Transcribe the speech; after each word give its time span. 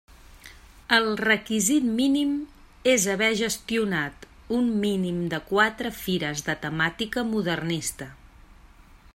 El 0.95 1.09
requisit 1.19 1.91
mínim 1.99 2.31
és 2.93 3.05
haver 3.15 3.29
gestionat 3.41 4.27
un 4.61 4.73
mínim 4.87 5.23
de 5.35 5.43
quatre 5.53 5.95
fires 6.01 6.45
de 6.49 6.57
temàtica 6.67 7.29
modernista. 7.35 8.09